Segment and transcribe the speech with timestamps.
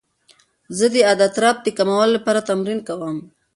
[0.77, 3.17] زه د اضطراب د کمولو لپاره تمرین کوم.